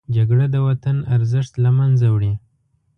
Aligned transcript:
جګړه 0.15 0.45
د 0.53 0.55
وطن 0.67 0.97
ارزښت 1.15 1.53
له 1.63 1.69
منځه 1.77 2.07
وړي 2.15 2.33